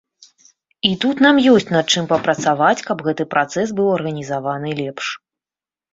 [0.87, 5.05] І тут нам ёсць, над чым папрацаваць, каб гэты працэс быў арганізаваны лепш.